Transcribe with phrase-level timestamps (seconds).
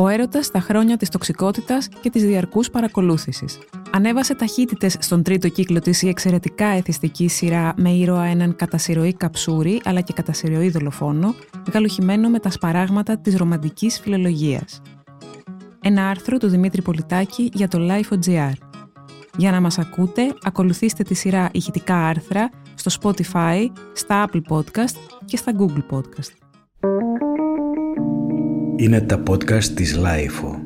[0.00, 3.58] Ο έρωτας στα χρόνια της τοξικότητας και της διαρκούς παρακολούθησης.
[3.92, 9.80] Ανέβασε ταχύτητες στον τρίτο κύκλο της η εξαιρετικά εθιστική σειρά με ήρωα έναν κατασυρωή καψούρι
[9.84, 11.34] αλλά και κατασυρωή δολοφόνο,
[11.72, 14.82] γαλουχημένο με τα σπαράγματα της ρομαντικής φιλολογίας.
[15.80, 18.52] Ένα άρθρο του Δημήτρη Πολιτάκη για το Life.gr.
[19.36, 25.36] Για να μας ακούτε, ακολουθήστε τη σειρά ηχητικά άρθρα στο Spotify, στα Apple Podcast και
[25.36, 26.47] στα Google Podcast.
[28.77, 30.61] Είναι τα podcast της Lifeo.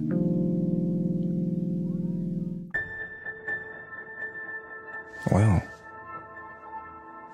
[5.32, 5.62] Well,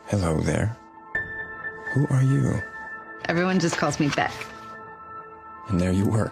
[0.08, 0.70] hello there.
[1.94, 2.62] Who are you?
[3.28, 4.34] Everyone just calls me Beck.
[5.70, 6.32] And there you were.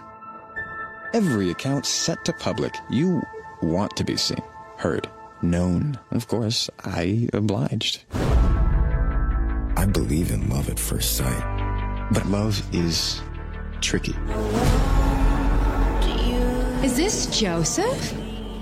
[1.14, 2.74] Every account set to public.
[2.90, 3.22] You
[3.62, 4.42] want to be seen,
[4.76, 5.08] heard,
[5.40, 5.98] known.
[6.10, 7.94] Of course, I obliged.
[9.82, 11.44] I believe in love at first sight.
[12.12, 13.22] But love is
[13.79, 14.13] tricky.
[16.83, 18.13] Is this Joseph?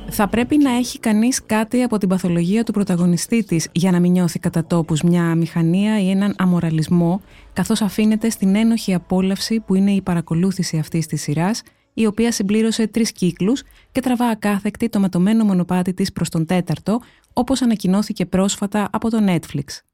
[0.09, 4.11] Θα πρέπει να έχει κανείς κάτι από την παθολογία του πρωταγωνιστή της για να μην
[4.11, 7.21] νιώθει κατά τόπους μια μηχανία ή έναν αμοραλισμό,
[7.53, 11.61] καθώς αφήνεται στην ένοχη απόλαυση που είναι η παρακολούθηση αυτής της σειράς,
[11.93, 17.01] η οποία συμπλήρωσε τρεις κύκλους και τραβά ακάθεκτη το ματωμένο μονοπάτι της προς τον τέταρτο,
[17.33, 19.84] όπως ανακοινώθηκε πρόσφατα από το Netflix.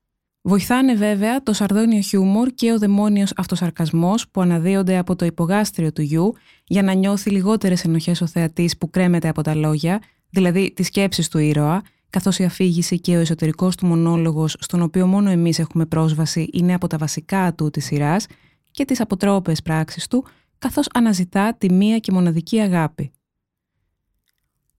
[0.44, 6.02] Βοηθάνε βέβαια το σαρδόνιο χιούμορ και ο δαιμόνιος αυτοσαρκασμός που αναδύονται από το υπογάστριο του
[6.02, 6.34] γιου
[6.66, 11.28] για να νιώθει λιγότερες ενοχές ο θεατής που κρέμεται από τα λόγια, δηλαδή τις σκέψεις
[11.28, 15.86] του ήρωα, καθώς η αφήγηση και ο εσωτερικός του μονόλογος στον οποίο μόνο εμείς έχουμε
[15.86, 18.26] πρόσβαση είναι από τα βασικά του της σειράς
[18.72, 20.26] και τις αποτρόπες πράξεις του,
[20.58, 23.12] καθώς αναζητά τη μία και μοναδική αγάπη.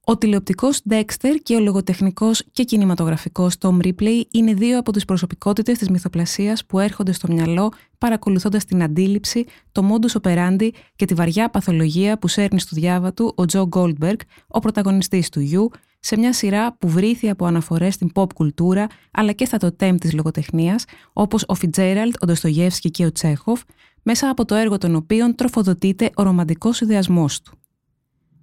[0.04, 5.78] Ο τηλεοπτικός Dexter και ο λογοτεχνικός και κινηματογραφικός Tom Ripley είναι δύο από τις προσωπικότητες
[5.78, 11.50] της μυθοπλασίας που έρχονται στο μυαλό παρακολουθώντας την αντίληψη, το modus operandi και τη βαριά
[11.50, 15.70] παθολογία που σέρνει στο διάβα του ο Τζο Goldberg, ο πρωταγωνιστής του γιου,
[16.00, 20.12] σε μια σειρά που βρήθη από αναφορές στην pop κουλτούρα αλλά και στα τοτέμ της
[20.12, 23.62] λογοτεχνίας, όπως ο Φιτζέραλτ, ο Ντοστογεύσκη και ο Τσέχοφ,
[24.02, 27.56] μέσα από το έργο των οποίων τροφοδοτείται ο ρομαντικός ιδεασμός του.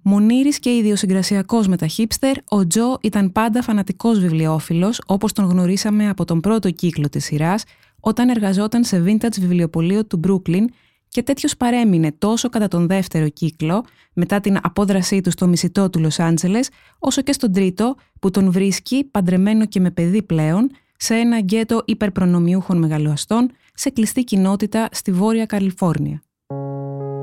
[0.02, 6.08] Μονήρης και ιδιοσυγκρασιακός με τα χίπστερ, ο Τζο ήταν πάντα φανατικός βιβλιοφίλος, όπως τον γνωρίσαμε
[6.08, 7.64] από τον πρώτο κύκλο της σειράς,
[8.00, 10.64] όταν εργαζόταν σε vintage βιβλιοπωλείο του Brooklyn
[11.08, 16.00] και τέτοιος παρέμεινε τόσο κατά τον δεύτερο κύκλο, μετά την απόδρασή του στο μισητό του
[16.00, 16.68] Λος Άντζελες,
[16.98, 21.82] όσο και στον τρίτο, που τον βρίσκει, παντρεμένο και με παιδί πλέον, σε ένα γκέτο
[21.84, 26.22] υπερπρονομιούχων μεγαλοαστών, σε κλειστή κοινότητα στη Βόρεια Καλιφόρνια.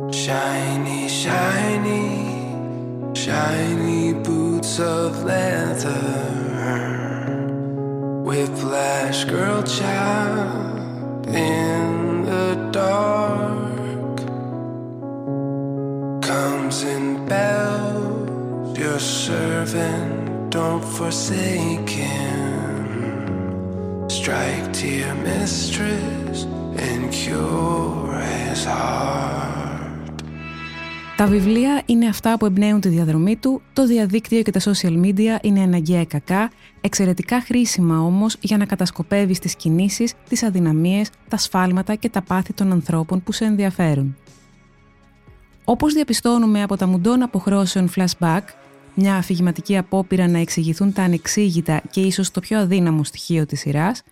[0.10, 2.37] Shiny, shiny.
[3.18, 5.96] Shiny boots of leather,
[8.24, 14.18] whiplash girl child in the dark
[16.22, 18.78] comes in bells.
[18.78, 23.28] Your servant, don't forsake him.
[24.10, 26.44] Strike to your mistress
[26.78, 29.57] and cure his heart.
[31.18, 35.38] Τα βιβλία είναι αυτά που εμπνέουν τη διαδρομή του, το διαδίκτυο και τα social media
[35.42, 36.52] είναι αναγκαία κακά,
[36.82, 42.54] εξαιρετικά χρήσιμα όμως για να κατασκοπεύεις τις κινήσεις, τις αδυναμίες, τα σφάλματα και τα πάθη
[42.54, 44.16] των ανθρώπων που σε ενδιαφέρουν.
[45.64, 48.42] Όπως διαπιστώνουμε από τα μουντών αποχρώσεων flashback,
[48.94, 54.04] μια αφηγηματική απόπειρα να εξηγηθούν τα ανεξήγητα και ίσως το πιο αδύναμο στοιχείο της σειράς,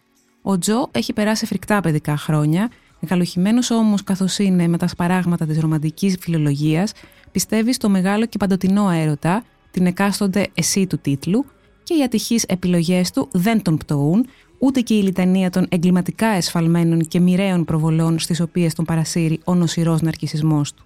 [0.42, 2.70] ο Τζο έχει περάσει φρικτά παιδικά χρόνια
[3.06, 6.91] Καλοχημένο όμω καθώς είναι με τα σπαράγματα της ρομαντικής φιλολογίας,
[7.31, 11.45] πιστεύει στο μεγάλο και παντοτινό έρωτα, την εκάστοτε εσύ του τίτλου,
[11.83, 14.25] και οι ατυχείς επιλογές του δεν τον πτωούν,
[14.59, 19.56] ούτε και η λιτανία των εγκληματικά εσφαλμένων και μοιραίων προβολών στις οποίες τον παρασύρει ο
[19.56, 20.85] νοσηρός ναρκισμό του.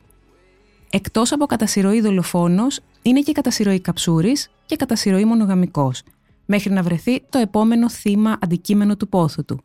[0.90, 6.04] Εκτός από κατασυρωή δολοφόνος, είναι και κατασυρωή καψούρης και κατασυρωή μονογαμικός,
[6.46, 9.62] μέχρι να βρεθεί το επόμενο θύμα αντικείμενο του πόθου του.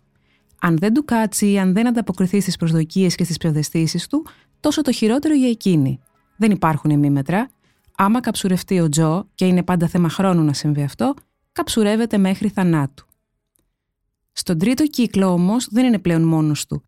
[0.61, 4.27] Αν δεν του κάτσει ή αν δεν ανταποκριθεί στις προσδοκίες και στις ψευδεστήσεις του,
[4.61, 6.01] τόσο το χειρότερο για εκείνη.
[6.37, 7.49] Δεν υπάρχουν ημίμετρα.
[7.97, 11.15] Άμα καψουρευτεί ο Τζο, και είναι πάντα θέμα χρόνου να συμβεί αυτό,
[11.53, 13.07] καψουρεύεται μέχρι θανάτου.
[14.33, 16.83] Στον τρίτο κύκλο όμως δεν είναι πλέον μόνος του.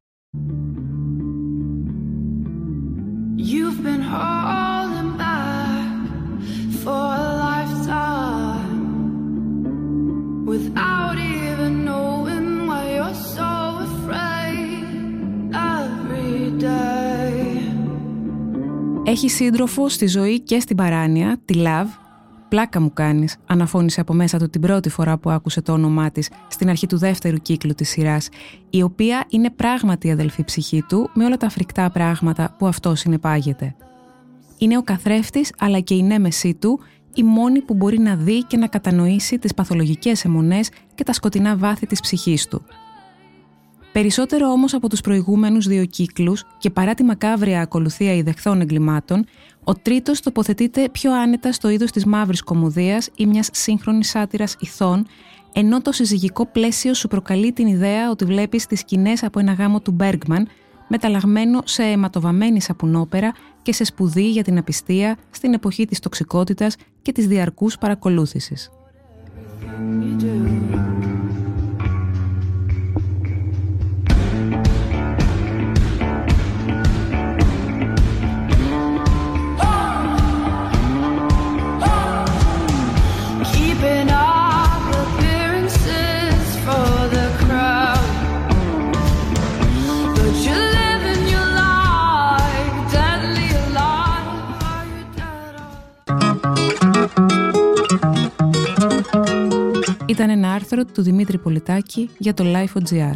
[3.51, 4.03] You've been
[5.23, 6.01] back
[6.83, 8.79] for a lifetime
[10.47, 11.06] without
[19.17, 21.87] Έχει σύντροφο στη ζωή και στην παράνοια, τη Love.
[22.49, 26.31] Πλάκα μου κάνεις, αναφώνησε από μέσα του την πρώτη φορά που άκουσε το όνομά της
[26.49, 28.29] στην αρχή του δεύτερου κύκλου της σειράς,
[28.71, 32.95] η οποία είναι πράγματι η αδελφή ψυχή του με όλα τα φρικτά πράγματα που αυτό
[32.95, 33.75] συνεπάγεται.
[34.59, 36.81] Είναι ο καθρέφτης αλλά και η νέμεσή του,
[37.15, 41.57] η μόνη που μπορεί να δει και να κατανοήσει τις παθολογικές αιμονές και τα σκοτεινά
[41.57, 42.63] βάθη της ψυχής του.
[43.97, 49.25] Περισσότερο όμως από τους προηγούμενους δύο κύκλους και παρά τη μακάβρια ακολουθία ιδεχθών εγκλημάτων,
[49.65, 55.07] ο τρίτος τοποθετείται πιο άνετα στο είδος της μαύρης κομμωδίας ή μιας σύγχρονης σάτυρας ηθών,
[55.53, 59.81] ενώ το συζυγικό πλαίσιο σου προκαλεί την ιδέα ότι βλέπεις τις σκηνές από ένα γάμο
[59.81, 60.49] του Μπέργκμαν,
[60.89, 63.33] μεταλλαγμένο σε αιματοβαμένη σαπουνόπερα
[63.63, 68.71] και σε σπουδή για την απιστία στην εποχή της τοξικότητας και της διαρκούς παρακολούθησης.
[100.17, 103.15] Ήταν ένα άρθρο του Δημήτρη Πολιτάκη για το Life.gr.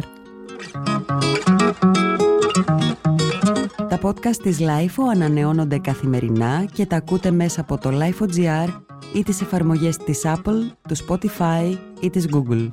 [3.89, 8.81] Τα podcast της LIFO ανανεώνονται καθημερινά και τα ακούτε μέσα από το Life.gr
[9.13, 12.69] ή τις εφαρμογές της Apple, του Spotify ή της Google.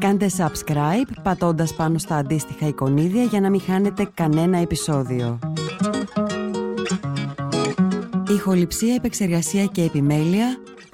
[0.00, 5.38] Κάντε subscribe πατώντας πάνω στα αντίστοιχα εικονίδια για να μην χάνετε κανένα επεισόδιο.
[8.30, 10.58] Ηχοληψία, επεξεργασία και επιμέλεια,